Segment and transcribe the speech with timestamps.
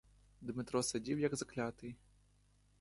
[0.41, 1.95] Дмитро сидів як заклятий.